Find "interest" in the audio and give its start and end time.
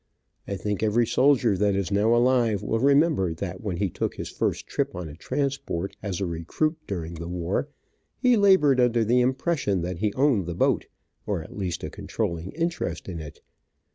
12.53-13.07